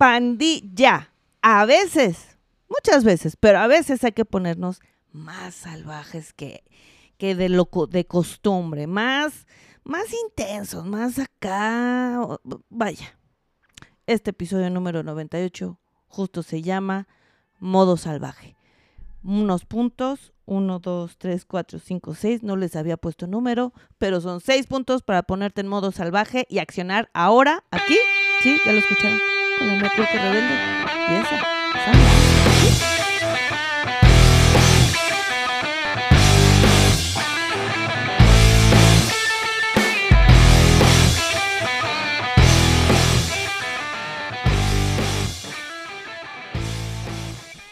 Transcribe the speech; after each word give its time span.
pandilla. 0.00 1.12
A 1.42 1.66
veces, 1.66 2.38
muchas 2.70 3.04
veces, 3.04 3.36
pero 3.36 3.58
a 3.58 3.66
veces 3.66 4.02
hay 4.02 4.12
que 4.12 4.24
ponernos 4.24 4.80
más 5.12 5.54
salvajes 5.54 6.32
que, 6.32 6.64
que 7.18 7.34
de, 7.34 7.50
lo, 7.50 7.68
de 7.90 8.06
costumbre, 8.06 8.86
más, 8.86 9.46
más 9.84 10.06
intensos, 10.24 10.86
más 10.86 11.18
acá. 11.18 12.18
Vaya, 12.70 13.18
este 14.06 14.30
episodio 14.30 14.70
número 14.70 15.02
98 15.02 15.78
justo 16.08 16.42
se 16.42 16.62
llama 16.62 17.06
Modo 17.58 17.98
Salvaje. 17.98 18.56
Unos 19.22 19.66
puntos, 19.66 20.32
1, 20.46 20.78
2, 20.78 21.18
3, 21.18 21.44
4, 21.44 21.78
5, 21.78 22.14
6, 22.14 22.42
no 22.42 22.56
les 22.56 22.74
había 22.74 22.96
puesto 22.96 23.26
número, 23.26 23.74
pero 23.98 24.22
son 24.22 24.40
6 24.40 24.66
puntos 24.66 25.02
para 25.02 25.24
ponerte 25.24 25.60
en 25.60 25.68
modo 25.68 25.92
salvaje 25.92 26.46
y 26.48 26.58
accionar 26.58 27.10
ahora, 27.12 27.64
aquí, 27.70 27.98
¿sí? 28.42 28.56
¿Ya 28.64 28.72
lo 28.72 28.78
escucharon? 28.78 29.39
Con 29.58 29.70
el 29.70 29.78
network 29.78 30.12
rebelde. 30.12 30.54
Y 31.08 31.14
esa, 31.14 31.60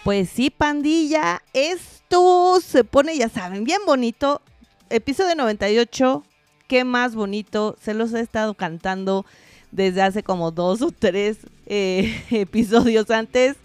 Pues 0.05 0.31
sí, 0.31 0.49
pandilla, 0.49 1.43
esto 1.53 2.61
se 2.63 2.83
pone, 2.83 3.19
ya 3.19 3.29
saben, 3.29 3.65
bien 3.65 3.81
bonito. 3.85 4.41
Episodio 4.89 5.35
98, 5.35 6.25
qué 6.67 6.85
más 6.85 7.15
bonito. 7.15 7.77
Se 7.79 7.93
los 7.93 8.15
he 8.15 8.21
estado 8.21 8.55
cantando 8.55 9.27
desde 9.71 10.01
hace 10.01 10.23
como 10.23 10.51
dos 10.51 10.81
o 10.81 10.93
tres 10.93 11.41
eh, 11.69 12.25
episodios 12.31 13.11
antes. 13.11 13.57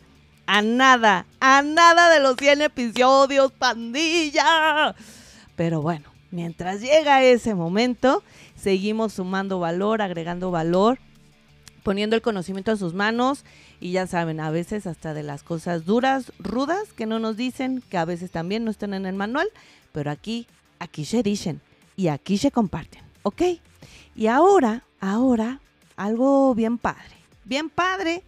A 0.45 0.61
nada, 0.61 1.25
a 1.39 1.61
nada 1.61 2.09
de 2.09 2.19
los 2.19 2.36
100 2.36 2.64
episodios, 2.64 3.53
pandilla. 3.53 4.94
Pero 5.55 5.81
bueno, 5.81 6.11
mientras 6.31 6.81
llega 6.81 7.23
ese 7.23 7.55
momento, 7.55 8.23
seguimos 8.58 9.14
sumando 9.14 9.59
valor, 9.59 10.02
agregando 10.02 10.52
valor, 10.52 11.00
poniendo 11.83 12.17
el 12.17 12.22
conocimiento 12.22 12.72
a 12.72 12.77
sus 12.77 12.94
manos 12.94 13.45
y 13.80 13.92
ya 13.92 14.08
saben, 14.08 14.39
a 14.39 14.49
veces 14.49 14.88
hasta 14.88 15.14
de 15.14 15.23
las 15.23 15.44
cosas 15.44 15.86
duras, 15.86 16.31
rudas, 16.39 16.94
que 16.94 17.05
no 17.05 17.20
nos 17.20 17.38
dicen, 17.38 17.83
que 17.89 17.97
a 17.97 18.05
veces 18.05 18.31
también 18.31 18.64
no 18.64 18.72
están 18.72 18.94
en 18.94 19.05
el 19.05 19.16
manual, 19.16 19.47
pero 19.92 20.11
aquí, 20.11 20.47
aquí 20.80 21.05
se 21.05 21.23
dicen 21.23 21.61
y 21.95 22.08
aquí 22.08 22.38
se 22.38 22.52
comparten, 22.52 23.03
¿ok? 23.23 23.42
Y 24.16 24.27
ahora, 24.27 24.83
ahora, 24.99 25.59
algo 25.95 26.55
bien 26.55 26.77
padre, 26.77 27.16
bien 27.45 27.69
padre, 27.69 28.23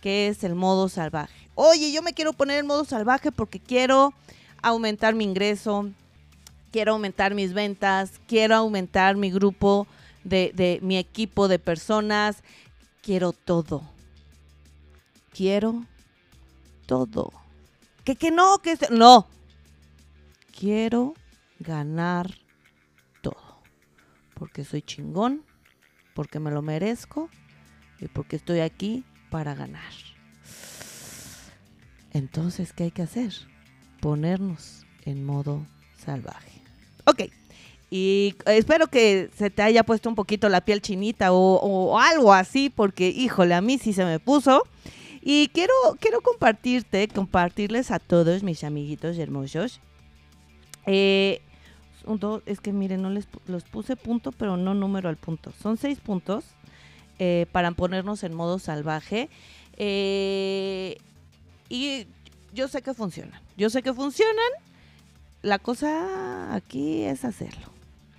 que 0.00 0.28
es 0.28 0.44
el 0.44 0.54
modo 0.54 0.88
salvaje. 0.88 1.48
Oye, 1.54 1.92
yo 1.92 2.02
me 2.02 2.14
quiero 2.14 2.32
poner 2.32 2.58
en 2.58 2.66
modo 2.66 2.84
salvaje 2.84 3.32
porque 3.32 3.60
quiero 3.60 4.14
aumentar 4.62 5.14
mi 5.14 5.24
ingreso, 5.24 5.90
quiero 6.70 6.92
aumentar 6.92 7.34
mis 7.34 7.52
ventas, 7.52 8.20
quiero 8.26 8.54
aumentar 8.56 9.16
mi 9.16 9.30
grupo 9.30 9.86
de, 10.24 10.52
de 10.54 10.78
mi 10.82 10.96
equipo 10.96 11.48
de 11.48 11.58
personas, 11.58 12.42
quiero 13.02 13.32
todo 13.32 13.82
quiero 15.40 15.86
todo. 16.86 17.32
Que, 18.04 18.16
que 18.16 18.30
no, 18.30 18.58
que 18.58 18.76
no. 18.90 19.26
Quiero 20.58 21.14
ganar 21.58 22.30
todo. 23.22 23.62
Porque 24.34 24.64
soy 24.64 24.82
chingón, 24.82 25.44
porque 26.14 26.40
me 26.40 26.50
lo 26.50 26.62
merezco 26.62 27.30
porque 28.08 28.36
estoy 28.36 28.60
aquí 28.60 29.04
para 29.30 29.54
ganar. 29.54 29.92
Entonces, 32.12 32.72
¿qué 32.72 32.84
hay 32.84 32.90
que 32.90 33.02
hacer? 33.02 33.32
Ponernos 34.00 34.86
en 35.04 35.24
modo 35.24 35.66
salvaje. 35.96 36.62
Ok. 37.04 37.22
Y 37.90 38.36
espero 38.46 38.86
que 38.86 39.30
se 39.36 39.50
te 39.50 39.62
haya 39.62 39.82
puesto 39.82 40.08
un 40.08 40.14
poquito 40.14 40.48
la 40.48 40.60
piel 40.60 40.80
chinita 40.80 41.32
o, 41.32 41.56
o 41.56 41.98
algo 41.98 42.32
así, 42.32 42.70
porque 42.70 43.08
híjole, 43.08 43.54
a 43.54 43.60
mí 43.60 43.78
sí 43.78 43.92
se 43.92 44.04
me 44.04 44.20
puso. 44.20 44.62
Y 45.22 45.48
quiero, 45.48 45.74
quiero 46.00 46.20
compartirte, 46.20 47.06
compartirles 47.08 47.90
a 47.90 47.98
todos 47.98 48.42
mis 48.42 48.64
amiguitos 48.64 49.18
hermosos. 49.18 49.80
Eh, 50.86 51.42
es 52.46 52.60
que 52.60 52.72
miren, 52.72 53.02
no 53.02 53.10
les 53.10 53.28
los 53.46 53.64
puse 53.64 53.96
punto, 53.96 54.32
pero 54.32 54.56
no 54.56 54.74
número 54.74 55.08
al 55.08 55.16
punto. 55.16 55.52
Son 55.60 55.76
seis 55.76 56.00
puntos 56.00 56.44
eh, 57.22 57.44
para 57.52 57.70
ponernos 57.72 58.24
en 58.24 58.32
modo 58.32 58.58
salvaje. 58.58 59.28
Eh, 59.76 60.96
y 61.68 62.06
yo 62.54 62.66
sé 62.66 62.80
que 62.80 62.94
funcionan. 62.94 63.38
Yo 63.58 63.68
sé 63.68 63.82
que 63.82 63.92
funcionan. 63.92 64.50
La 65.42 65.58
cosa 65.58 66.54
aquí 66.54 67.02
es 67.02 67.26
hacerlo. 67.26 67.66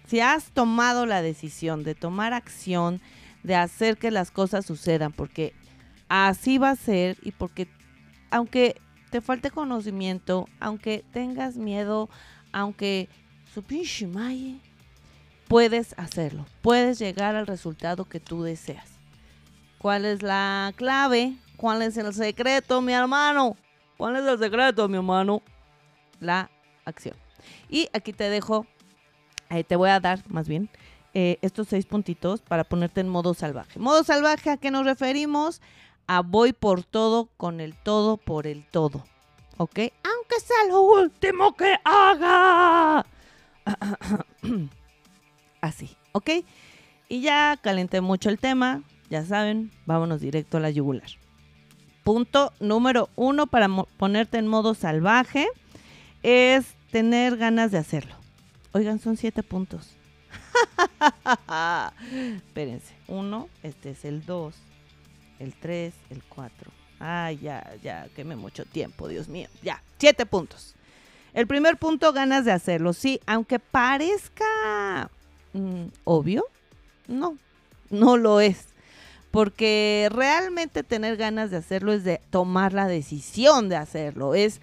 Si 0.06 0.20
has 0.20 0.52
tomado 0.52 1.08
la 1.08 1.24
decisión 1.24 1.84
de 1.84 1.96
tomar 1.96 2.34
acción, 2.34 3.02
de 3.42 3.56
hacer 3.56 3.98
que 3.98 4.12
las 4.12 4.30
cosas 4.30 4.68
sucedan, 4.68 5.12
porque 5.14 5.54
así 6.08 6.60
va 6.60 6.70
a 6.70 6.76
ser 6.76 7.18
y 7.24 7.32
porque 7.32 7.68
aunque 8.30 8.80
te 9.10 9.20
falte 9.20 9.50
conocimiento, 9.50 10.48
aunque 10.60 11.04
tengas 11.12 11.56
miedo, 11.56 12.08
aunque 12.52 13.10
su 13.52 13.64
pinche 13.64 14.08
puedes 15.48 15.96
hacerlo, 15.98 16.46
puedes 16.62 17.00
llegar 17.00 17.36
al 17.36 17.48
resultado 17.48 18.06
que 18.06 18.20
tú 18.20 18.44
deseas. 18.44 18.91
¿Cuál 19.82 20.06
es 20.06 20.22
la 20.22 20.74
clave? 20.76 21.36
¿Cuál 21.58 21.82
es 21.82 21.98
el 21.98 22.14
secreto, 22.14 22.82
mi 22.82 22.94
hermano? 22.94 23.58
¿Cuál 23.98 24.18
es 24.18 24.26
el 24.26 24.40
secreto, 24.40 24.88
mi 24.88 24.98
hermano? 24.98 25.42
La 26.20 26.50
acción. 26.86 27.16
Y 27.70 27.90
aquí 27.94 28.14
te 28.14 28.30
dejo, 28.30 28.68
te 29.68 29.76
voy 29.76 29.90
a 29.90 30.00
dar 30.00 30.20
más 30.30 30.48
bien 30.48 30.70
eh, 31.14 31.38
estos 31.42 31.68
seis 31.68 31.86
puntitos 31.86 32.42
para 32.42 32.64
ponerte 32.64 33.02
en 33.02 33.10
modo 33.10 33.34
salvaje. 33.34 33.80
Modo 33.80 34.04
salvaje, 34.04 34.52
¿a 34.52 34.58
qué 34.58 34.70
nos 34.70 34.86
referimos? 34.86 35.62
a 36.08 36.22
voy 36.22 36.52
por 36.52 36.84
todo 36.84 37.30
con 37.38 37.62
el 37.62 37.74
todo 37.74 38.18
por 38.18 38.46
el 38.46 38.66
todo. 38.66 39.06
¿Ok? 39.58 39.80
Aunque 39.80 40.40
sea 40.44 40.66
lo 40.68 40.82
último 40.82 41.56
que 41.56 41.76
haga. 41.86 43.06
Así, 45.62 45.96
¿ok? 46.12 46.30
Y 47.08 47.22
ya 47.22 47.58
calenté 47.62 48.02
mucho 48.02 48.30
el 48.30 48.40
tema, 48.40 48.84
ya 49.12 49.26
saben, 49.26 49.72
vámonos 49.86 50.22
directo 50.22 50.56
a 50.56 50.62
la 50.62 50.70
yugular. 50.72 51.10
Punto 52.06 52.54
número 52.62 53.10
uno 53.18 53.46
para 53.46 53.68
ponerte 53.98 54.38
en 54.38 54.48
modo 54.48 54.74
salvaje 54.74 55.48
es 56.24 56.66
tener 56.92 57.36
ganas 57.36 57.72
de 57.72 57.78
hacerlo. 57.78 58.16
Oigan, 58.72 59.00
son 59.00 59.18
siete 59.18 59.44
puntos. 59.44 59.98
Espérense. 62.38 62.96
Uno, 63.10 63.50
este 63.64 63.92
es 63.92 64.06
el 64.06 64.26
dos, 64.26 64.56
el 65.40 65.54
3, 65.56 65.94
el 66.10 66.24
4. 66.24 66.72
Ay, 67.00 67.38
ya, 67.40 67.70
ya, 67.84 68.08
quemé 68.16 68.38
mucho 68.38 68.64
tiempo, 68.64 69.10
Dios 69.10 69.28
mío. 69.28 69.50
Ya, 69.62 69.84
siete 69.98 70.26
puntos. 70.26 70.76
El 71.34 71.48
primer 71.48 71.76
punto, 71.76 72.14
ganas 72.14 72.46
de 72.46 72.54
hacerlo. 72.54 72.94
Sí, 72.94 73.20
aunque 73.26 73.60
parezca 73.60 75.10
mm, 75.52 75.88
obvio, 76.06 76.46
no, 77.08 77.38
no 77.90 78.16
lo 78.16 78.40
es. 78.40 78.71
Porque 79.32 80.10
realmente 80.12 80.84
tener 80.84 81.18
ganas 81.18 81.52
de 81.52 81.58
hacerlo 81.58 81.94
es 81.94 82.04
de 82.04 82.20
tomar 82.30 82.74
la 82.74 82.88
decisión 82.88 83.70
de 83.70 83.78
hacerlo. 83.78 84.36
Es, 84.36 84.60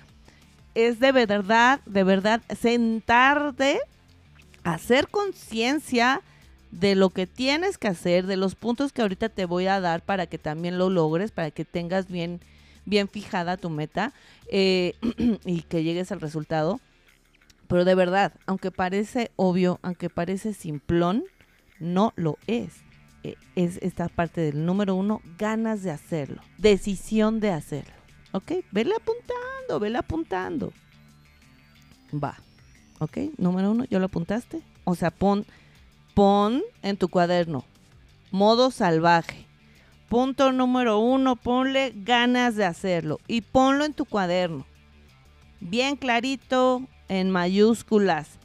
es 0.75 1.01
de 1.01 1.11
verdad, 1.13 1.81
de 1.87 2.05
verdad, 2.05 2.43
sentarte, 2.61 3.81
hacer 4.65 5.09
conciencia 5.09 6.23
de 6.71 6.95
lo 6.95 7.11
que 7.11 7.27
tienes 7.27 7.79
que 7.79 7.89
hacer, 7.89 8.27
de 8.27 8.37
los 8.37 8.55
puntos 8.55 8.93
que 8.93 9.03
ahorita 9.03 9.29
te 9.29 9.47
voy 9.47 9.67
a 9.67 9.81
dar 9.81 10.03
para 10.03 10.27
que 10.27 10.39
también 10.39 10.79
lo 10.79 10.91
logres, 10.91 11.31
para 11.31 11.51
que 11.51 11.65
tengas 11.65 12.09
bien, 12.09 12.41
bien 12.85 13.09
fijada 13.09 13.57
tu 13.57 13.71
meta 13.71 14.13
eh, 14.51 14.95
y 15.45 15.63
que 15.63 15.83
llegues 15.83 16.13
al 16.13 16.21
resultado. 16.21 16.81
Pero 17.69 17.85
de 17.85 17.95
verdad, 17.95 18.33
aunque 18.47 18.71
parece 18.71 19.31
obvio, 19.37 19.79
aunque 19.83 20.11
parece 20.11 20.55
simplón, 20.55 21.25
no 21.79 22.13
lo 22.17 22.39
es. 22.47 22.88
Eh, 23.25 23.37
es 23.57 23.79
esta 23.83 24.09
parte 24.09 24.41
del 24.41 24.65
número 24.65 24.95
uno, 24.95 25.21
ganas 25.39 25.83
de 25.83 25.91
hacerlo, 25.91 26.43
decisión 26.57 27.41
de 27.41 27.51
hacerlo. 27.51 27.95
¿Ok? 28.33 28.53
Vele 28.71 28.95
apuntando, 28.95 29.81
vele 29.81 29.99
apuntando. 29.99 30.73
Va. 32.13 32.37
¿Ok? 32.99 33.19
Número 33.39 33.71
uno, 33.71 33.85
¿ya 33.85 33.99
lo 33.99 34.07
apuntaste? 34.07 34.63
O 34.85 34.95
sea, 34.95 35.11
pon 35.11 35.47
pon 36.15 36.63
en 36.83 36.97
tu 36.97 37.09
cuaderno 37.09 37.65
modo 38.31 38.71
salvaje. 38.71 39.47
Punto 40.09 40.53
número 40.53 40.99
uno, 40.99 41.37
ponle 41.37 41.93
ganas 41.95 42.57
de 42.57 42.65
hacerlo 42.65 43.21
y 43.29 43.43
ponlo 43.43 43.85
en 43.85 43.93
tu 43.93 44.05
cuaderno. 44.07 44.67
Bien 45.61 45.97
clarito, 45.97 46.83
en 47.09 47.31
mayúsculas. 47.31 48.39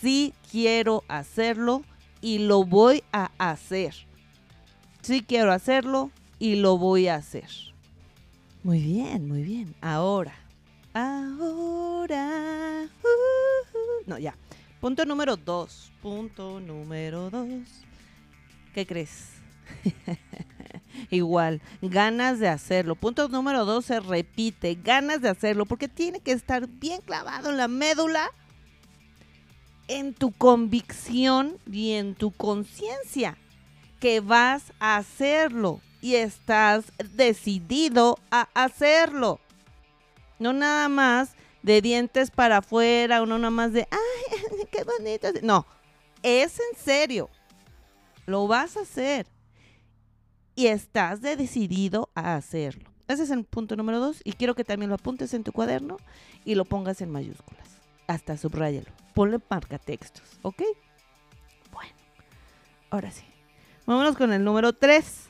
Sí 0.00 0.34
quiero 0.50 1.04
hacerlo 1.08 1.82
y 2.20 2.40
lo 2.40 2.64
voy 2.64 3.02
a 3.12 3.30
hacer. 3.38 3.94
Sí 5.06 5.22
quiero 5.22 5.52
hacerlo 5.52 6.10
y 6.40 6.56
lo 6.56 6.78
voy 6.78 7.06
a 7.06 7.14
hacer. 7.14 7.48
Muy 8.64 8.80
bien, 8.80 9.28
muy 9.28 9.44
bien. 9.44 9.72
Ahora. 9.80 10.34
Ahora. 10.94 12.88
uh, 13.04 13.06
uh. 13.06 14.02
No, 14.08 14.18
ya. 14.18 14.34
Punto 14.80 15.04
número 15.04 15.36
dos. 15.36 15.92
Punto 16.02 16.58
número 16.58 17.30
dos. 17.30 17.84
¿Qué 18.74 18.84
crees? 18.84 19.34
Igual, 21.12 21.62
ganas 21.82 22.40
de 22.40 22.48
hacerlo. 22.48 22.96
Punto 22.96 23.28
número 23.28 23.64
dos 23.64 23.84
se 23.84 24.00
repite, 24.00 24.74
ganas 24.74 25.22
de 25.22 25.28
hacerlo, 25.28 25.66
porque 25.66 25.86
tiene 25.86 26.18
que 26.18 26.32
estar 26.32 26.66
bien 26.66 27.00
clavado 27.00 27.50
en 27.50 27.58
la 27.58 27.68
médula, 27.68 28.32
en 29.86 30.14
tu 30.14 30.32
convicción 30.32 31.58
y 31.70 31.92
en 31.92 32.16
tu 32.16 32.32
conciencia 32.32 33.38
que 34.00 34.20
vas 34.20 34.72
a 34.78 34.96
hacerlo 34.96 35.80
y 36.00 36.16
estás 36.16 36.84
decidido 37.14 38.18
a 38.30 38.48
hacerlo. 38.54 39.40
No 40.38 40.52
nada 40.52 40.88
más 40.88 41.34
de 41.62 41.80
dientes 41.80 42.30
para 42.30 42.58
afuera 42.58 43.22
o 43.22 43.26
no 43.26 43.38
nada 43.38 43.50
más 43.50 43.72
de, 43.72 43.88
ay, 43.90 44.66
qué 44.70 44.84
bonito. 44.84 45.28
No, 45.42 45.66
es 46.22 46.60
en 46.60 46.78
serio. 46.78 47.28
Lo 48.26 48.46
vas 48.46 48.76
a 48.76 48.82
hacer 48.82 49.26
y 50.54 50.66
estás 50.66 51.20
de 51.20 51.36
decidido 51.36 52.10
a 52.14 52.34
hacerlo. 52.34 52.90
Ese 53.08 53.22
es 53.22 53.30
el 53.30 53.44
punto 53.44 53.76
número 53.76 54.00
dos 54.00 54.20
y 54.24 54.32
quiero 54.32 54.54
que 54.54 54.64
también 54.64 54.88
lo 54.88 54.96
apuntes 54.96 55.32
en 55.32 55.44
tu 55.44 55.52
cuaderno 55.52 55.96
y 56.44 56.56
lo 56.56 56.64
pongas 56.64 57.00
en 57.00 57.10
mayúsculas. 57.10 57.68
Hasta 58.08 58.36
subráyalo. 58.36 58.90
Ponle 59.14 59.40
marca 59.48 59.78
textos, 59.78 60.38
¿ok? 60.42 60.62
Bueno, 61.72 61.94
ahora 62.90 63.10
sí. 63.10 63.24
Vámonos 63.86 64.16
con 64.16 64.32
el 64.32 64.42
número 64.44 64.72
tres, 64.72 65.24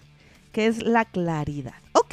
que 0.53 0.67
es 0.67 0.83
la 0.83 1.05
claridad. 1.05 1.75
Ok, 1.93 2.13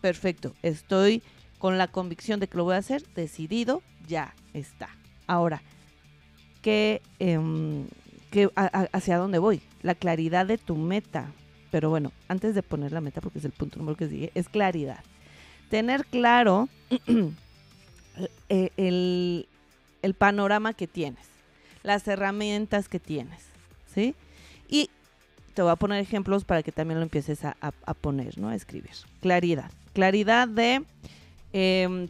perfecto. 0.00 0.54
Estoy 0.62 1.22
con 1.58 1.78
la 1.78 1.88
convicción 1.88 2.40
de 2.40 2.48
que 2.48 2.56
lo 2.56 2.64
voy 2.64 2.74
a 2.74 2.78
hacer, 2.78 3.02
decidido, 3.14 3.82
ya 4.08 4.34
está. 4.54 4.88
Ahora, 5.26 5.62
¿qué, 6.62 7.02
em, 7.18 7.86
qué- 8.30 8.50
¿hacia 8.92 9.18
dónde 9.18 9.38
voy? 9.38 9.60
La 9.82 9.94
claridad 9.94 10.46
de 10.46 10.58
tu 10.58 10.76
meta. 10.76 11.26
Pero 11.70 11.88
bueno, 11.90 12.12
antes 12.28 12.54
de 12.54 12.62
poner 12.62 12.92
la 12.92 13.00
meta, 13.00 13.20
porque 13.20 13.38
es 13.38 13.44
el 13.44 13.52
punto 13.52 13.78
número 13.78 13.96
que 13.96 14.08
sigue, 14.08 14.30
es 14.34 14.48
claridad. 14.48 15.00
Tener 15.70 16.04
claro 16.06 16.68
eh, 18.48 18.70
el, 18.76 19.48
el 20.02 20.14
panorama 20.14 20.74
que 20.74 20.86
tienes, 20.86 21.24
las 21.82 22.06
herramientas 22.08 22.88
que 22.88 22.98
tienes, 23.00 23.42
¿sí? 23.94 24.14
Te 25.54 25.62
voy 25.62 25.70
a 25.70 25.76
poner 25.76 26.00
ejemplos 26.00 26.44
para 26.44 26.62
que 26.62 26.72
también 26.72 26.98
lo 26.98 27.02
empieces 27.04 27.44
a, 27.44 27.56
a- 27.60 27.94
poner, 27.94 28.38
¿no? 28.38 28.48
A 28.48 28.54
escribir. 28.54 28.92
Claridad. 29.20 29.70
Claridad 29.92 30.48
de 30.48 30.82
em, 31.52 32.08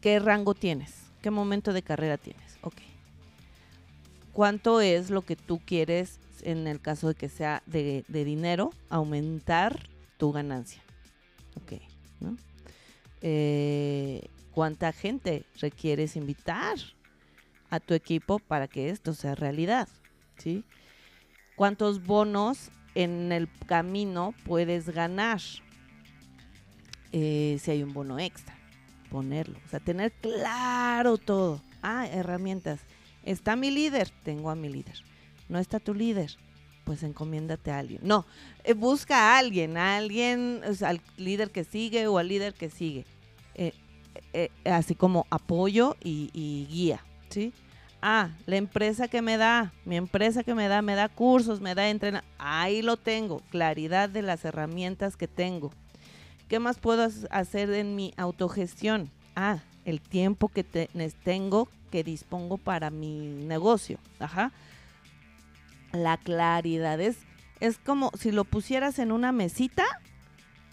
qué 0.00 0.18
rango 0.18 0.54
tienes, 0.54 0.94
qué 1.22 1.30
momento 1.30 1.72
de 1.72 1.82
carrera 1.82 2.16
tienes. 2.16 2.58
Ok. 2.62 2.74
¿Cuánto 4.32 4.80
es 4.80 5.10
lo 5.10 5.22
que 5.22 5.36
tú 5.36 5.60
quieres, 5.64 6.18
en 6.42 6.66
el 6.66 6.80
caso 6.80 7.08
de 7.08 7.14
que 7.14 7.28
sea 7.28 7.62
de, 7.66 8.04
de 8.08 8.24
dinero, 8.24 8.70
aumentar 8.90 9.88
tu 10.18 10.32
ganancia? 10.32 10.82
Ok. 11.54 11.80
Eh, 13.22 14.28
¿Cuánta 14.52 14.92
gente 14.92 15.44
requieres 15.60 16.16
invitar 16.16 16.76
a 17.70 17.80
tu 17.80 17.94
equipo 17.94 18.38
para 18.38 18.68
que 18.68 18.90
esto 18.90 19.14
sea 19.14 19.34
realidad? 19.34 19.88
¿Sí? 20.38 20.64
¿Cuántos 21.56 22.04
bonos 22.04 22.70
en 22.94 23.32
el 23.32 23.48
camino 23.66 24.34
puedes 24.44 24.90
ganar? 24.90 25.40
Eh, 27.12 27.58
si 27.62 27.70
hay 27.70 27.82
un 27.82 27.94
bono 27.94 28.18
extra, 28.18 28.54
ponerlo. 29.10 29.58
O 29.64 29.68
sea, 29.70 29.80
tener 29.80 30.12
claro 30.12 31.16
todo. 31.16 31.62
Ah, 31.82 32.06
herramientas. 32.06 32.80
Está 33.22 33.56
mi 33.56 33.70
líder, 33.70 34.10
tengo 34.22 34.50
a 34.50 34.54
mi 34.54 34.68
líder. 34.68 35.02
No 35.48 35.58
está 35.58 35.80
tu 35.80 35.94
líder, 35.94 36.36
pues 36.84 37.02
encomiéndate 37.02 37.70
a 37.70 37.78
alguien. 37.78 38.00
No, 38.02 38.26
eh, 38.62 38.74
busca 38.74 39.16
a 39.16 39.38
alguien, 39.38 39.78
a 39.78 39.96
alguien, 39.96 40.60
al 40.82 41.00
líder 41.16 41.50
que 41.50 41.64
sigue 41.64 42.06
o 42.06 42.18
al 42.18 42.28
líder 42.28 42.52
que 42.52 42.68
sigue. 42.68 43.06
Eh, 43.54 43.72
así 44.66 44.94
como 44.94 45.26
apoyo 45.30 45.96
y 46.02 46.66
guía, 46.68 47.02
¿sí? 47.30 47.54
Ah, 48.02 48.30
la 48.46 48.56
empresa 48.56 49.08
que 49.08 49.22
me 49.22 49.36
da, 49.36 49.72
mi 49.84 49.96
empresa 49.96 50.44
que 50.44 50.54
me 50.54 50.68
da, 50.68 50.82
me 50.82 50.94
da 50.94 51.08
cursos, 51.08 51.60
me 51.60 51.74
da 51.74 51.88
entrenamiento. 51.88 52.34
Ahí 52.38 52.82
lo 52.82 52.96
tengo, 52.96 53.40
claridad 53.50 54.08
de 54.08 54.22
las 54.22 54.44
herramientas 54.44 55.16
que 55.16 55.26
tengo. 55.28 55.72
¿Qué 56.48 56.60
más 56.60 56.78
puedo 56.78 57.08
hacer 57.30 57.70
en 57.72 57.96
mi 57.96 58.12
autogestión? 58.16 59.10
Ah, 59.34 59.58
el 59.84 60.00
tiempo 60.00 60.48
que 60.48 60.62
te- 60.62 60.88
tengo 61.24 61.68
que 61.90 62.04
dispongo 62.04 62.58
para 62.58 62.90
mi 62.90 63.18
negocio. 63.44 63.98
Ajá. 64.20 64.52
La 65.92 66.16
claridad 66.18 67.00
es, 67.00 67.16
es 67.60 67.78
como 67.78 68.10
si 68.18 68.30
lo 68.30 68.44
pusieras 68.44 68.98
en 68.98 69.10
una 69.12 69.32
mesita, 69.32 69.84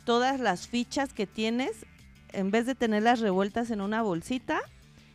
todas 0.06 0.40
las 0.40 0.68
fichas 0.68 1.14
que 1.14 1.26
tienes, 1.26 1.86
en 2.34 2.52
vez 2.52 2.66
de 2.66 2.76
tenerlas 2.76 3.20
revueltas 3.22 3.72
en 3.72 3.82
una 3.82 4.02
bolsita, 4.02 4.60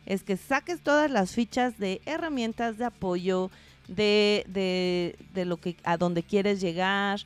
es 0.05 0.23
que 0.23 0.37
saques 0.37 0.81
todas 0.81 1.09
las 1.09 1.33
fichas 1.33 1.77
de 1.77 2.01
herramientas 2.05 2.77
de 2.77 2.85
apoyo, 2.85 3.51
de, 3.87 4.45
de, 4.47 5.17
de 5.33 5.45
lo 5.45 5.57
que 5.57 5.77
a 5.83 5.97
donde 5.97 6.23
quieres 6.23 6.61
llegar, 6.61 7.21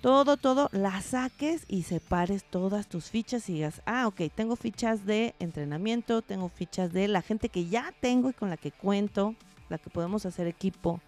todo, 0.00 0.36
todo, 0.36 0.68
las 0.72 1.06
saques 1.06 1.64
y 1.66 1.82
separes 1.82 2.44
todas 2.44 2.88
tus 2.88 3.10
fichas 3.10 3.48
y 3.48 3.54
digas, 3.54 3.82
ah, 3.84 4.06
ok, 4.06 4.22
tengo 4.34 4.54
fichas 4.54 5.04
de 5.06 5.34
entrenamiento, 5.40 6.22
tengo 6.22 6.48
fichas 6.48 6.92
de 6.92 7.08
la 7.08 7.20
gente 7.20 7.48
que 7.48 7.66
ya 7.66 7.92
tengo 8.00 8.30
y 8.30 8.32
con 8.32 8.48
la 8.48 8.56
que 8.56 8.70
cuento, 8.70 9.34
la 9.68 9.78
que 9.78 9.90
podemos 9.90 10.24
hacer 10.24 10.46
equipo, 10.46 11.00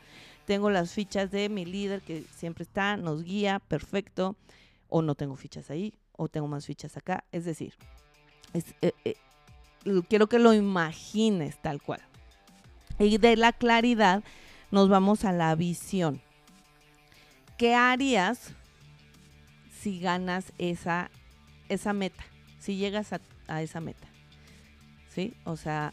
tengo 0.44 0.70
las 0.70 0.92
fichas 0.92 1.30
de 1.30 1.48
mi 1.48 1.64
líder 1.64 2.02
que 2.02 2.24
siempre 2.34 2.64
está, 2.64 2.96
nos 2.96 3.22
guía, 3.22 3.60
perfecto, 3.60 4.34
o 4.88 5.02
no 5.02 5.14
tengo 5.14 5.36
fichas 5.36 5.70
ahí, 5.70 5.94
o 6.16 6.28
tengo 6.28 6.48
más 6.48 6.66
fichas 6.66 6.96
acá, 6.96 7.22
es 7.30 7.44
decir, 7.44 7.74
es, 8.52 8.74
eh, 8.82 8.92
eh, 9.04 9.14
quiero 10.08 10.28
que 10.28 10.38
lo 10.38 10.52
imagines 10.54 11.60
tal 11.60 11.80
cual. 11.82 12.00
Y 12.98 13.18
de 13.18 13.36
la 13.36 13.52
claridad 13.52 14.22
nos 14.70 14.88
vamos 14.88 15.24
a 15.24 15.32
la 15.32 15.54
visión. 15.54 16.20
¿Qué 17.56 17.74
harías 17.74 18.52
si 19.80 20.00
ganas 20.00 20.52
esa, 20.58 21.10
esa 21.68 21.92
meta? 21.92 22.24
Si 22.58 22.76
llegas 22.76 23.12
a, 23.12 23.20
a 23.48 23.62
esa 23.62 23.80
meta. 23.80 24.06
¿Sí? 25.14 25.34
O 25.44 25.56
sea, 25.56 25.92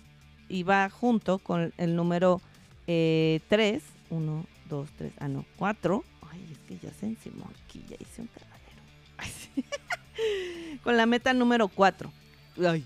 y 0.49 0.63
va 0.63 0.89
junto 0.89 1.39
con 1.39 1.73
el 1.77 1.95
número 1.95 2.41
3. 2.85 3.83
1, 4.09 4.45
2, 4.69 4.89
3. 4.97 5.13
Ah, 5.19 5.27
no, 5.27 5.45
4. 5.57 6.03
Ay, 6.31 6.49
es 6.51 6.59
que 6.59 6.77
ya 6.85 6.93
se 6.93 7.07
encimó 7.07 7.49
aquí, 7.63 7.83
ya 7.89 7.95
hice 7.99 8.21
un 8.21 8.27
cagadero. 8.27 8.57
Con 10.83 10.97
la 10.97 11.05
meta 11.05 11.33
número 11.33 11.67
4. 11.67 12.11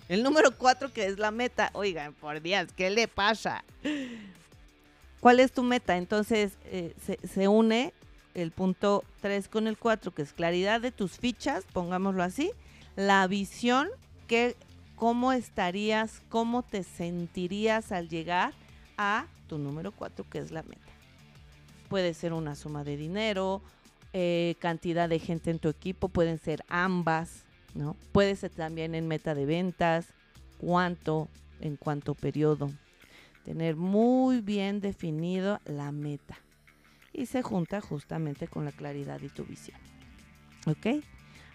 El 0.09 0.23
número 0.23 0.51
4 0.57 0.91
que 0.91 1.05
es 1.05 1.17
la 1.17 1.31
meta. 1.31 1.69
Oigan, 1.73 2.13
por 2.13 2.41
Dios, 2.41 2.67
¿qué 2.75 2.89
le 2.89 3.07
pasa? 3.07 3.63
¿Cuál 5.19 5.39
es 5.39 5.51
tu 5.51 5.63
meta? 5.63 5.97
Entonces 5.97 6.53
eh, 6.65 6.93
se, 7.05 7.19
se 7.27 7.47
une 7.47 7.93
el 8.33 8.51
punto 8.51 9.03
3 9.21 9.47
con 9.47 9.67
el 9.67 9.77
4, 9.77 10.13
que 10.13 10.21
es 10.21 10.33
claridad 10.33 10.81
de 10.81 10.91
tus 10.91 11.17
fichas, 11.17 11.65
pongámoslo 11.73 12.23
así, 12.23 12.51
la 12.95 13.25
visión, 13.27 13.89
que, 14.27 14.55
cómo 14.95 15.31
estarías, 15.31 16.21
cómo 16.29 16.63
te 16.63 16.83
sentirías 16.83 17.91
al 17.91 18.09
llegar 18.09 18.53
a 18.97 19.25
tu 19.47 19.57
número 19.57 19.91
4, 19.91 20.25
que 20.29 20.39
es 20.39 20.51
la 20.51 20.63
meta. 20.63 20.81
Puede 21.89 22.13
ser 22.13 22.33
una 22.33 22.55
suma 22.55 22.83
de 22.83 22.97
dinero, 22.97 23.61
eh, 24.13 24.55
cantidad 24.59 25.09
de 25.09 25.19
gente 25.19 25.51
en 25.51 25.59
tu 25.59 25.69
equipo, 25.69 26.09
pueden 26.09 26.37
ser 26.37 26.63
ambas, 26.67 27.45
¿no? 27.73 27.95
Puede 28.11 28.35
ser 28.35 28.51
también 28.51 28.95
en 28.95 29.07
meta 29.07 29.35
de 29.35 29.45
ventas, 29.45 30.07
cuánto, 30.57 31.27
en 31.59 31.77
cuánto 31.77 32.15
periodo. 32.15 32.71
Tener 33.45 33.75
muy 33.75 34.41
bien 34.41 34.81
definido 34.81 35.59
la 35.65 35.91
meta. 35.91 36.37
Y 37.13 37.25
se 37.25 37.41
junta 37.41 37.81
justamente 37.81 38.47
con 38.47 38.65
la 38.65 38.71
claridad 38.71 39.19
y 39.21 39.29
tu 39.29 39.43
visión. 39.43 39.79
¿Ok? 40.67 41.03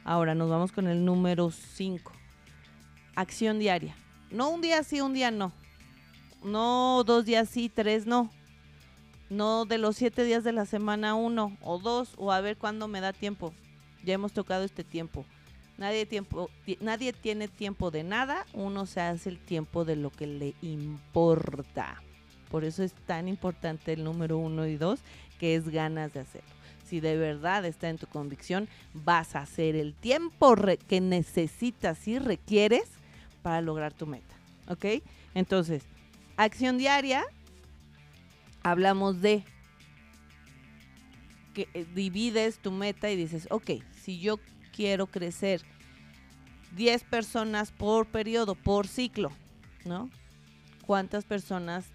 Ahora 0.05 0.35
nos 0.35 0.51
vamos 0.51 0.73
con 0.73 0.87
el 0.87 1.05
número 1.05 1.51
5. 1.51 2.13
Acción 3.15 3.59
diaria. 3.59 3.97
No 4.31 4.51
un 4.51 4.61
día 4.61 4.83
sí, 4.83 5.01
un 5.01 5.15
día 5.15 5.31
no. 5.31 5.53
No 6.45 7.03
dos 7.05 7.25
días 7.25 7.49
sí, 7.49 7.69
tres 7.69 8.07
no. 8.07 8.31
No 9.31 9.65
de 9.65 9.79
los 9.79 9.97
siete 9.97 10.23
días 10.25 10.45
de 10.45 10.53
la 10.53 10.67
semana 10.67 11.15
uno 11.15 11.57
o 11.61 11.79
dos 11.79 12.15
o 12.19 12.31
a 12.31 12.41
ver 12.41 12.57
cuándo 12.57 12.87
me 12.87 13.01
da 13.01 13.13
tiempo. 13.13 13.53
Ya 14.05 14.15
hemos 14.15 14.33
tocado 14.33 14.65
este 14.65 14.85
tiempo. 14.85 15.25
Nadie, 15.79 16.07
tiempo, 16.07 16.51
ti- 16.65 16.79
nadie 16.81 17.13
tiene 17.13 17.49
tiempo 17.49 17.91
de 17.91 18.03
nada, 18.03 18.47
uno 18.55 18.87
se 18.87 19.01
hace 19.01 19.29
el 19.29 19.39
tiempo 19.39 19.85
de 19.85 19.97
lo 19.97 20.11
que 20.11 20.27
le 20.27 20.55
importa. 20.63 22.03
Por 22.51 22.65
eso 22.65 22.83
es 22.83 22.93
tan 22.93 23.29
importante 23.29 23.93
el 23.93 24.05
número 24.05 24.39
uno 24.39 24.67
y 24.67 24.77
dos, 24.77 25.01
que 25.39 25.55
es 25.55 25.69
ganas 25.69 26.13
de 26.15 26.21
hacerlo. 26.21 26.49
si 26.89 27.01
de 27.01 27.17
verdad 27.17 27.65
está 27.65 27.89
en 27.89 27.99
tu 27.99 28.07
convicción, 28.07 28.69
vas 28.95 29.35
a 29.35 29.41
hacer 29.41 29.75
el 29.75 29.93
tiempo 29.93 30.55
que 30.89 31.01
necesitas 31.01 32.07
y 32.07 32.21
requieres 32.21 32.85
para 33.43 33.61
lograr 33.61 33.93
tu 33.93 34.07
meta. 34.07 34.35
¿Ok? 34.69 35.03
Entonces, 35.35 35.83
acción 36.37 36.79
diaria, 36.79 37.25
hablamos 38.63 39.21
de 39.21 39.43
que 41.55 41.69
eh, 41.75 41.85
divides 41.95 42.59
tu 42.59 42.71
meta 42.71 43.11
y 43.11 43.17
dices, 43.17 43.49
ok, 43.51 43.71
si 44.01 44.21
yo 44.21 44.39
quiero 44.77 45.07
crecer 45.07 45.63
10 46.77 47.05
personas 47.05 47.73
por 47.73 48.07
periodo, 48.07 48.55
por 48.55 48.87
ciclo, 48.87 49.33
¿no? 49.85 50.11
¿Cuántas 50.87 51.25
personas 51.25 51.87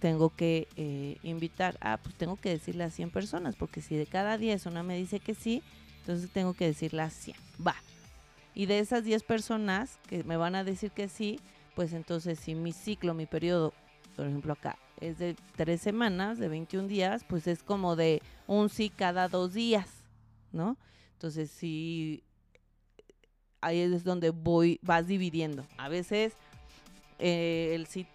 tengo 0.00 0.34
que 0.34 0.66
eh, 0.76 1.18
invitar? 1.22 1.76
Ah, 1.82 1.98
pues 2.02 2.14
tengo 2.14 2.36
que 2.36 2.48
decirle 2.48 2.84
a 2.84 2.90
100 2.90 3.10
personas, 3.10 3.56
porque 3.56 3.82
si 3.82 3.96
de 3.96 4.06
cada 4.06 4.38
10 4.38 4.66
una 4.66 4.82
me 4.82 4.96
dice 4.96 5.20
que 5.20 5.34
sí, 5.34 5.62
entonces 6.00 6.30
tengo 6.30 6.54
que 6.54 6.66
decirle 6.66 7.02
a 7.02 7.10
100. 7.10 7.36
Va. 7.64 7.76
Y 8.54 8.66
de 8.66 8.78
esas 8.78 9.04
10 9.04 9.22
personas 9.22 9.98
que 10.08 10.24
me 10.24 10.38
van 10.38 10.54
a 10.54 10.64
decir 10.64 10.90
que 10.90 11.08
sí, 11.08 11.38
pues 11.74 11.92
entonces 11.92 12.38
si 12.40 12.54
mi 12.54 12.72
ciclo, 12.72 13.12
mi 13.12 13.26
periodo, 13.26 13.74
por 14.16 14.26
ejemplo 14.26 14.54
acá, 14.54 14.78
es 15.00 15.18
de 15.18 15.36
3 15.56 15.80
semanas, 15.80 16.38
de 16.38 16.48
21 16.48 16.88
días, 16.88 17.24
pues 17.28 17.46
es 17.46 17.62
como 17.62 17.96
de 17.96 18.22
un 18.46 18.70
sí 18.70 18.88
cada 18.88 19.28
dos 19.28 19.52
días, 19.52 19.88
¿no? 20.52 20.76
Entonces 21.20 21.50
si 21.50 22.22
ahí 23.60 23.80
es 23.80 24.04
donde 24.04 24.30
voy, 24.30 24.80
vas 24.80 25.06
dividiendo. 25.06 25.66
A 25.76 25.90
veces 25.90 26.32
eh, 27.18 27.72
el 27.74 27.86
sí 27.88 28.06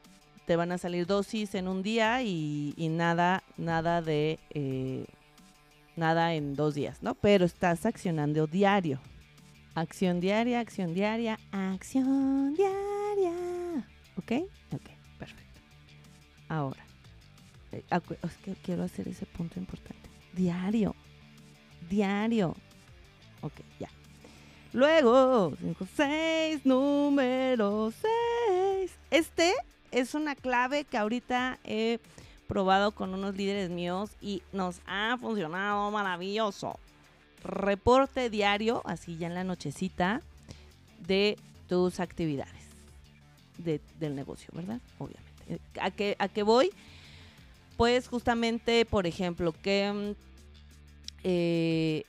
te 0.47 0.55
van 0.55 0.71
a 0.71 0.79
salir 0.79 1.05
dosis 1.05 1.53
en 1.53 1.67
un 1.67 1.83
día 1.83 2.23
y, 2.23 2.73
nada, 2.89 3.43
nada 3.57 4.01
de 4.01 4.39
eh, 4.49 5.05
nada 5.95 6.33
en 6.33 6.55
dos 6.55 6.73
días, 6.73 7.03
¿no? 7.03 7.13
Pero 7.13 7.45
estás 7.45 7.85
accionando 7.85 8.47
diario. 8.47 8.99
Acción 9.75 10.19
diaria, 10.19 10.59
acción 10.59 10.95
diaria, 10.95 11.37
acción 11.51 12.55
diaria. 12.55 13.87
¿Ok? 14.17 14.31
Ok, 14.71 14.89
perfecto. 15.19 15.61
Ahora, 16.49 16.83
eh, 17.71 17.83
quiero 18.63 18.81
hacer 18.81 19.07
ese 19.07 19.27
punto 19.27 19.59
importante. 19.59 20.09
Diario. 20.33 20.95
Diario. 21.87 22.55
Ok, 23.45 23.53
ya. 23.79 23.89
Luego, 24.73 25.53
5, 25.61 25.87
6, 25.95 26.65
número 26.65 27.93
6. 28.79 28.91
Este 29.11 29.53
es 29.91 30.15
una 30.15 30.33
clave 30.33 30.83
que 30.83 30.97
ahorita 30.97 31.59
he 31.63 31.99
probado 32.47 32.91
con 32.91 33.13
unos 33.13 33.35
líderes 33.35 33.69
míos 33.69 34.09
y 34.19 34.41
nos 34.51 34.81
ha 34.87 35.15
funcionado 35.21 35.91
maravilloso. 35.91 36.79
Reporte 37.43 38.31
diario, 38.31 38.81
así 38.83 39.15
ya 39.15 39.27
en 39.27 39.35
la 39.35 39.43
nochecita, 39.43 40.23
de 41.05 41.37
tus 41.69 41.99
actividades 41.99 42.49
del 43.59 44.15
negocio, 44.15 44.49
¿verdad? 44.53 44.81
Obviamente. 44.97 45.61
¿A 45.79 45.91
qué, 45.91 46.15
¿A 46.17 46.29
qué 46.29 46.41
voy? 46.41 46.71
Pues 47.77 48.07
justamente, 48.07 48.85
por 48.85 49.05
ejemplo, 49.05 49.53
que 49.61 49.91
mm, 49.93 50.25
eh, 51.23 52.05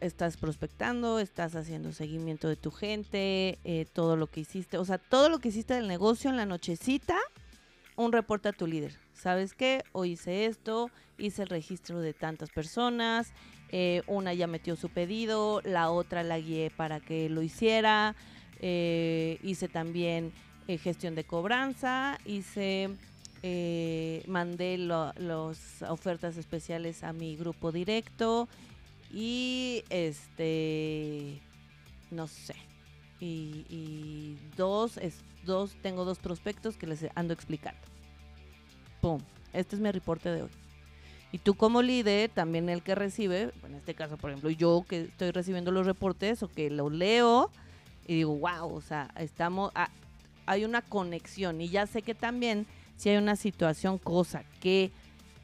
estás 0.00 0.36
prospectando, 0.36 1.18
estás 1.18 1.54
haciendo 1.54 1.92
seguimiento 1.92 2.48
de 2.48 2.56
tu 2.56 2.70
gente, 2.70 3.58
eh, 3.64 3.86
todo 3.92 4.16
lo 4.16 4.26
que 4.26 4.40
hiciste, 4.40 4.78
o 4.78 4.84
sea, 4.84 4.98
todo 4.98 5.28
lo 5.28 5.38
que 5.38 5.48
hiciste 5.48 5.74
del 5.74 5.88
negocio 5.88 6.30
en 6.30 6.36
la 6.36 6.46
nochecita, 6.46 7.18
un 7.96 8.12
reporte 8.12 8.48
a 8.48 8.52
tu 8.52 8.66
líder. 8.66 8.98
¿Sabes 9.12 9.54
qué? 9.54 9.84
Hoy 9.92 10.12
hice 10.12 10.46
esto, 10.46 10.90
hice 11.18 11.42
el 11.42 11.48
registro 11.48 12.00
de 12.00 12.14
tantas 12.14 12.50
personas, 12.50 13.32
eh, 13.70 14.02
una 14.06 14.32
ya 14.32 14.46
metió 14.46 14.74
su 14.74 14.88
pedido, 14.88 15.60
la 15.64 15.90
otra 15.90 16.22
la 16.22 16.38
guié 16.38 16.70
para 16.70 17.00
que 17.00 17.28
lo 17.28 17.42
hiciera, 17.42 18.16
eh, 18.60 19.38
hice 19.42 19.68
también 19.68 20.32
gestión 20.82 21.16
de 21.16 21.24
cobranza, 21.24 22.18
hice... 22.24 22.90
mandé 24.26 24.78
las 24.78 25.82
ofertas 25.88 26.36
especiales 26.36 27.02
a 27.02 27.12
mi 27.12 27.36
grupo 27.36 27.72
directo, 27.72 28.48
y 29.12 29.84
este, 29.90 31.40
no 32.10 32.26
sé. 32.26 32.54
Y, 33.22 34.38
dos, 34.56 34.96
es, 34.96 35.22
dos, 35.44 35.76
tengo 35.82 36.04
dos 36.04 36.18
prospectos 36.18 36.76
que 36.76 36.86
les 36.86 37.06
ando 37.14 37.34
explicando. 37.34 37.80
¡Pum! 39.02 39.20
Este 39.52 39.76
es 39.76 39.82
mi 39.82 39.90
reporte 39.90 40.30
de 40.30 40.42
hoy. 40.42 40.50
Y 41.32 41.38
tú 41.38 41.54
como 41.54 41.82
líder, 41.82 42.30
también 42.30 42.68
el 42.68 42.82
que 42.82 42.94
recibe, 42.94 43.52
en 43.64 43.74
este 43.74 43.94
caso, 43.94 44.16
por 44.16 44.30
ejemplo, 44.30 44.50
yo 44.50 44.84
que 44.88 45.02
estoy 45.02 45.30
recibiendo 45.32 45.70
los 45.70 45.86
reportes 45.86 46.42
o 46.42 46.48
que 46.48 46.70
los 46.70 46.90
leo 46.92 47.50
y 48.06 48.16
digo, 48.16 48.36
wow, 48.36 48.74
o 48.74 48.80
sea, 48.80 49.12
estamos, 49.16 49.70
ah, 49.74 49.90
hay 50.46 50.64
una 50.64 50.82
conexión 50.82 51.60
y 51.60 51.68
ya 51.68 51.86
sé 51.86 52.02
que 52.02 52.14
también 52.14 52.66
si 52.96 53.10
hay 53.10 53.16
una 53.18 53.36
situación, 53.36 53.98
cosa 53.98 54.44
que 54.60 54.90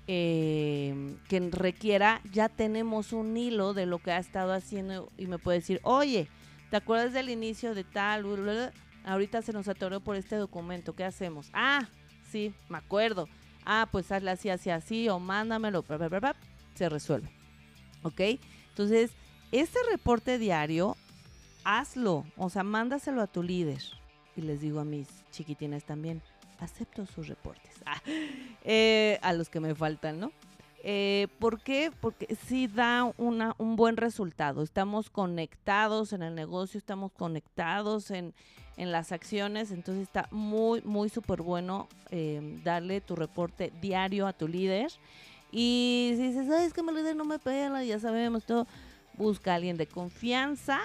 eh, 0.09 1.17
que 1.29 1.41
requiera, 1.51 2.21
ya 2.31 2.49
tenemos 2.49 3.13
un 3.13 3.37
hilo 3.37 3.75
de 3.75 3.87
lo 3.87 3.99
que 3.99 4.13
ha 4.13 4.19
estado 4.19 4.53
haciendo 4.53 5.11
y 5.19 5.27
me 5.27 5.39
puede 5.39 5.59
decir, 5.59 5.81
oye, 5.83 6.29
¿te 6.71 6.77
acuerdas 6.77 7.13
del 7.13 7.29
inicio 7.29 7.75
de 7.75 7.85
tal? 7.85 8.25
Ahorita 9.05 9.43
se 9.43 9.53
nos 9.53 9.69
atoró 9.69 10.01
por 10.01 10.17
este 10.17 10.37
documento, 10.37 10.95
¿qué 10.95 11.05
hacemos? 11.05 11.51
Ah, 11.53 11.89
sí, 12.31 12.55
me 12.69 12.79
acuerdo. 12.79 13.29
Ah, 13.65 13.89
pues 13.91 14.13
hazle 14.13 14.31
así, 14.31 14.49
así, 14.49 14.71
así, 14.71 15.09
o 15.09 15.19
mándamelo, 15.19 15.85
se 16.75 16.89
resuelve. 16.89 17.29
¿Ok? 18.03 18.21
Entonces, 18.69 19.11
este 19.51 19.79
reporte 19.91 20.39
diario, 20.39 20.97
hazlo, 21.65 22.25
o 22.37 22.49
sea, 22.49 22.63
mándaselo 22.63 23.23
a 23.23 23.27
tu 23.27 23.43
líder. 23.43 23.83
Y 24.37 24.43
les 24.43 24.61
digo 24.61 24.81
a 24.81 24.85
mis 24.85 25.09
chiquitines 25.33 25.85
también, 25.85 26.23
acepto 26.59 27.07
sus 27.07 27.29
reportes. 27.29 27.73
Ah, 27.85 28.01
eh, 28.65 29.19
a 29.23 29.33
los 29.33 29.49
que 29.49 29.61
me 29.61 29.75
faltan, 29.75 30.21
¿no? 30.21 30.33
Eh, 30.89 31.27
¿Por 31.41 31.61
qué? 31.61 31.91
Porque 32.01 32.37
sí 32.47 32.69
da 32.69 33.13
una, 33.19 33.57
un 33.59 33.75
buen 33.75 33.97
resultado. 33.97 34.63
Estamos 34.63 35.11
conectados 35.11 36.13
en 36.13 36.23
el 36.23 36.35
negocio, 36.35 36.79
estamos 36.79 37.11
conectados 37.13 38.11
en, 38.11 38.35
las 38.77 39.11
acciones, 39.11 39.71
entonces 39.71 40.03
está 40.03 40.29
muy, 40.31 40.83
muy 40.83 41.09
súper 41.09 41.41
bueno 41.41 41.89
eh, 42.11 42.61
darle 42.63 43.01
tu 43.01 43.17
reporte 43.17 43.73
diario 43.81 44.27
a 44.27 44.33
tu 44.33 44.47
líder. 44.47 44.93
Y 45.51 46.13
si 46.17 46.29
dices, 46.29 46.49
es 46.49 46.73
que 46.75 46.83
mi 46.83 46.93
líder 46.93 47.17
no 47.17 47.25
me 47.25 47.39
pela, 47.39 47.83
ya 47.83 47.99
sabemos 47.99 48.45
todo, 48.45 48.67
busca 49.15 49.53
a 49.53 49.55
alguien 49.55 49.79
de 49.79 49.87
confianza 49.87 50.79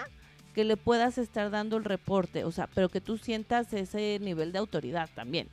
que 0.53 0.63
le 0.63 0.77
puedas 0.77 1.17
estar 1.17 1.49
dando 1.49 1.77
el 1.77 1.83
reporte, 1.83 2.43
o 2.43 2.51
sea, 2.51 2.67
pero 2.73 2.89
que 2.89 3.01
tú 3.01 3.17
sientas 3.17 3.71
ese 3.73 4.19
nivel 4.21 4.51
de 4.51 4.59
autoridad 4.59 5.09
también 5.15 5.47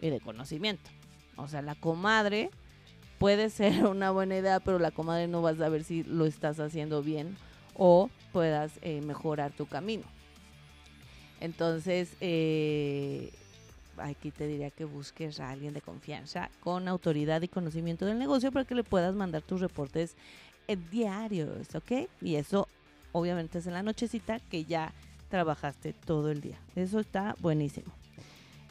y 0.00 0.10
de 0.10 0.20
conocimiento. 0.20 0.90
O 1.36 1.48
sea, 1.48 1.62
la 1.62 1.74
comadre 1.74 2.50
puede 3.18 3.50
ser 3.50 3.86
una 3.86 4.10
buena 4.10 4.36
idea, 4.36 4.60
pero 4.60 4.78
la 4.78 4.90
comadre 4.90 5.28
no 5.28 5.42
va 5.42 5.50
a 5.50 5.56
saber 5.56 5.84
si 5.84 6.02
lo 6.04 6.26
estás 6.26 6.60
haciendo 6.60 7.02
bien 7.02 7.36
o 7.74 8.10
puedas 8.32 8.72
eh, 8.82 9.00
mejorar 9.02 9.52
tu 9.52 9.66
camino. 9.66 10.04
Entonces, 11.40 12.16
eh, 12.20 13.32
aquí 13.98 14.30
te 14.30 14.46
diría 14.46 14.70
que 14.70 14.84
busques 14.84 15.38
a 15.38 15.50
alguien 15.50 15.72
de 15.72 15.80
confianza 15.80 16.50
con 16.60 16.88
autoridad 16.88 17.42
y 17.42 17.48
conocimiento 17.48 18.06
del 18.06 18.18
negocio 18.18 18.50
para 18.50 18.64
que 18.64 18.74
le 18.74 18.82
puedas 18.82 19.14
mandar 19.14 19.42
tus 19.42 19.60
reportes 19.60 20.16
diarios, 20.76 21.74
¿ok? 21.74 22.08
Y 22.20 22.34
eso 22.34 22.68
obviamente 23.18 23.58
es 23.58 23.66
en 23.66 23.74
la 23.74 23.82
nochecita 23.82 24.40
que 24.40 24.64
ya 24.64 24.92
trabajaste 25.28 25.92
todo 25.92 26.30
el 26.30 26.40
día. 26.40 26.58
Eso 26.74 27.00
está 27.00 27.34
buenísimo. 27.40 27.92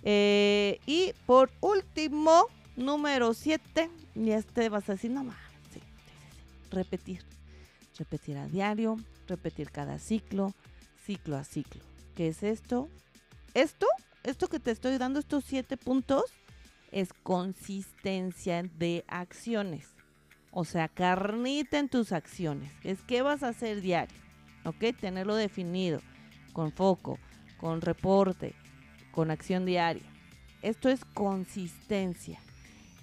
Eh, 0.04 0.80
y 0.86 1.14
por 1.26 1.52
último, 1.62 2.46
número 2.76 3.34
7, 3.34 3.90
y 4.16 4.32
este 4.32 4.70
vas 4.70 4.90
a 4.90 4.94
decir, 4.94 5.12
no 5.12 5.24
más, 5.24 5.38
repetir. 6.72 7.22
Repetir 7.98 8.38
a 8.38 8.48
diario, 8.48 8.98
repetir 9.28 9.72
cada 9.72 10.00
ciclo, 10.00 10.54
ciclo 11.06 11.36
a 11.36 11.44
ciclo. 11.44 11.82
¿Qué 12.16 12.28
es 12.28 12.44
esto? 12.44 12.90
Esto, 13.54 13.88
esto 14.24 14.48
que 14.48 14.60
te 14.60 14.72
estoy 14.72 14.98
dando, 14.98 15.20
estos 15.20 15.44
siete 15.44 15.78
puntos, 15.78 16.24
es 16.92 17.12
consistencia 17.24 18.64
de 18.64 19.04
acciones. 19.08 19.88
O 20.52 20.64
sea, 20.64 20.88
carnita 20.88 21.80
en 21.80 21.90
tus 21.90 22.12
acciones. 22.12 22.72
Es 22.84 23.00
qué 23.04 23.22
vas 23.22 23.44
a 23.44 23.50
hacer 23.50 23.82
diario. 23.82 24.27
¿Ok? 24.68 24.98
Tenerlo 25.00 25.36
definido, 25.36 26.02
con 26.54 26.72
foco, 26.72 27.18
con 27.58 27.82
reporte, 27.82 28.54
con 29.12 29.32
acción 29.32 29.66
diaria. 29.66 30.04
Esto 30.62 30.90
es 30.90 31.06
consistencia. 31.06 32.40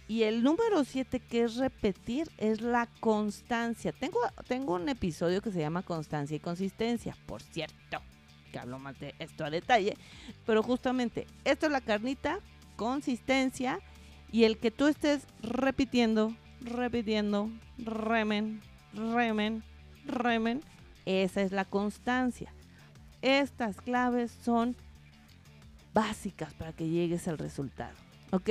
Y 0.07 0.25
el 0.25 0.43
número 0.43 0.85
7, 0.85 1.19
que 1.19 1.45
es 1.45 1.57
repetir, 1.57 2.31
es 2.37 2.61
la 2.61 2.87
constancia. 3.01 3.93
Tengo, 3.93 4.19
tengo 4.47 4.75
un 4.75 4.89
episodio 4.91 5.41
que 5.41 5.51
se 5.51 5.61
llama 5.61 5.83
Constancia 5.83 6.37
y 6.37 6.41
Consistencia, 6.41 7.17
por 7.27 7.43
cierto, 7.43 8.03
que 8.53 8.59
hablo 8.59 8.79
más 8.79 8.99
de 9.01 9.15
esto 9.19 9.47
a 9.47 9.51
detalle. 9.51 9.97
Pero 10.45 10.63
justamente, 10.63 11.27
esto 11.45 11.67
es 11.67 11.73
la 11.73 11.81
carnita, 11.81 12.41
consistencia, 12.77 13.81
y 14.31 14.45
el 14.45 14.59
que 14.59 14.71
tú 14.71 14.89
estés 14.89 15.27
repitiendo, 15.41 16.35
repitiendo, 16.61 17.49
remen, 17.79 18.61
remen, 18.93 19.63
remen. 20.05 20.61
Esa 21.07 21.43
es 21.43 21.53
la 21.53 21.65
constancia. 21.65 22.53
Estas 23.23 23.81
claves 23.81 24.37
son 24.43 24.77
básicas 25.95 26.53
para 26.55 26.73
que 26.73 26.89
llegues 26.89 27.29
al 27.29 27.39
resultado. 27.39 27.95
¿Ok? 28.33 28.51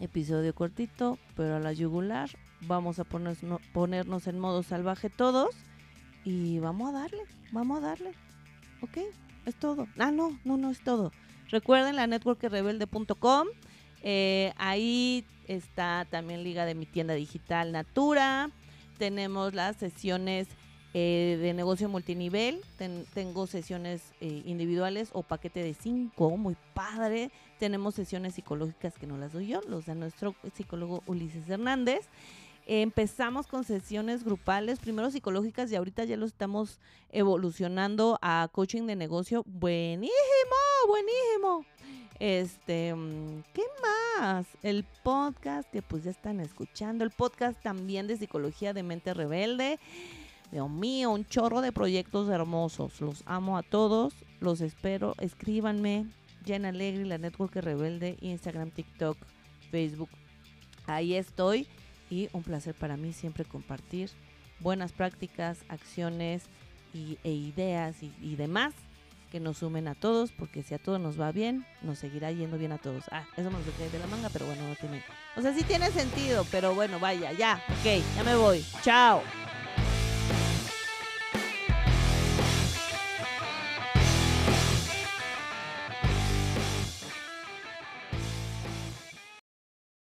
Episodio 0.00 0.54
cortito, 0.54 1.18
pero 1.36 1.56
a 1.56 1.60
la 1.60 1.72
yugular. 1.72 2.30
Vamos 2.62 2.98
a 2.98 3.04
ponernos, 3.04 4.26
en 4.26 4.38
modo 4.38 4.62
salvaje 4.62 5.10
todos. 5.10 5.54
Y 6.24 6.58
vamos 6.58 6.90
a 6.90 7.00
darle, 7.00 7.22
vamos 7.52 7.78
a 7.78 7.88
darle. 7.88 8.12
¿Ok? 8.82 8.98
Es 9.46 9.54
todo. 9.56 9.88
Ah, 9.98 10.10
no, 10.10 10.38
no, 10.44 10.56
no 10.56 10.70
es 10.70 10.80
todo. 10.80 11.12
Recuerden 11.50 11.96
la 11.96 12.06
networkrebelde.com. 12.06 13.48
Eh, 14.02 14.52
ahí 14.58 15.24
está 15.46 16.06
también 16.10 16.44
liga 16.44 16.64
de 16.66 16.74
mi 16.74 16.86
tienda 16.86 17.14
digital 17.14 17.72
Natura. 17.72 18.50
Tenemos 18.98 19.54
las 19.54 19.76
sesiones 19.76 20.48
eh, 20.94 21.38
de 21.40 21.52
negocio 21.52 21.88
multinivel. 21.88 22.62
tengo 23.14 23.46
sesiones 23.46 24.02
eh, 24.20 24.42
individuales 24.46 25.10
o 25.12 25.22
paquete 25.22 25.62
de 25.62 25.74
cinco, 25.74 26.36
muy 26.36 26.56
padre. 26.74 27.30
Tenemos 27.58 27.94
sesiones 27.94 28.34
psicológicas 28.34 28.94
que 28.94 29.06
no 29.06 29.18
las 29.18 29.32
doy 29.32 29.48
yo, 29.48 29.60
los 29.68 29.86
de 29.86 29.94
nuestro 29.94 30.34
psicólogo 30.54 31.02
Ulises 31.06 31.48
Hernández. 31.48 32.06
Empezamos 32.70 33.46
con 33.46 33.64
sesiones 33.64 34.24
grupales, 34.24 34.78
primero 34.78 35.10
psicológicas 35.10 35.72
y 35.72 35.76
ahorita 35.76 36.04
ya 36.04 36.18
lo 36.18 36.26
estamos 36.26 36.80
evolucionando 37.10 38.18
a 38.20 38.48
coaching 38.52 38.86
de 38.86 38.94
negocio. 38.94 39.42
Buenísimo, 39.46 40.12
buenísimo. 40.86 41.64
Este, 42.18 42.94
mm, 42.94 43.42
¿qué 43.54 43.62
más? 43.82 44.46
El 44.62 44.84
podcast 45.02 45.70
que 45.70 45.80
pues 45.80 46.04
ya 46.04 46.10
están 46.10 46.40
escuchando, 46.40 47.04
el 47.04 47.10
podcast 47.10 47.58
también 47.62 48.06
de 48.06 48.16
psicología 48.16 48.74
de 48.74 48.82
mente 48.82 49.14
rebelde. 49.14 49.78
Dios 50.50 50.70
mío, 50.70 51.10
un 51.10 51.26
chorro 51.26 51.60
de 51.60 51.72
proyectos 51.72 52.28
hermosos. 52.28 53.00
Los 53.00 53.22
amo 53.26 53.58
a 53.58 53.62
todos, 53.62 54.14
los 54.40 54.60
espero. 54.60 55.14
Escríbanme, 55.18 56.06
Jen 56.44 56.64
Alegre, 56.64 57.04
la 57.04 57.18
Network 57.18 57.54
Rebelde, 57.56 58.16
Instagram, 58.20 58.70
TikTok, 58.70 59.18
Facebook. 59.70 60.10
Ahí 60.86 61.14
estoy 61.14 61.66
y 62.10 62.28
un 62.32 62.42
placer 62.42 62.74
para 62.74 62.96
mí 62.96 63.12
siempre 63.12 63.44
compartir 63.44 64.10
buenas 64.60 64.92
prácticas, 64.92 65.58
acciones 65.68 66.44
y, 66.94 67.18
e 67.24 67.32
ideas 67.32 67.96
y, 68.02 68.36
demás 68.36 68.74
que 69.30 69.40
nos 69.40 69.58
sumen 69.58 69.88
a 69.88 69.94
todos, 69.94 70.32
porque 70.32 70.62
si 70.62 70.72
a 70.72 70.78
todos 70.78 70.98
nos 70.98 71.20
va 71.20 71.32
bien, 71.32 71.66
nos 71.82 71.98
seguirá 71.98 72.32
yendo 72.32 72.56
bien 72.56 72.72
a 72.72 72.78
todos. 72.78 73.04
Ah, 73.10 73.26
eso 73.36 73.50
me 73.50 73.58
lo 73.58 73.90
de 73.92 73.98
la 73.98 74.06
manga, 74.06 74.30
pero 74.30 74.46
bueno, 74.46 74.66
no 74.66 74.74
tiene. 74.74 75.04
O 75.36 75.42
sea, 75.42 75.52
sí 75.52 75.64
tiene 75.64 75.90
sentido, 75.90 76.46
pero 76.50 76.74
bueno, 76.74 76.98
vaya, 76.98 77.32
ya, 77.32 77.62
ok, 77.68 78.02
ya 78.16 78.24
me 78.24 78.36
voy. 78.36 78.64
Chao. 78.82 79.22